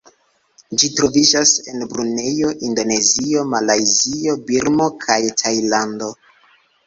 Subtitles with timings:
[0.83, 6.09] Ĝi troviĝas en Brunejo, Indonezio, Malajzio, Birmo kaj Tajlando.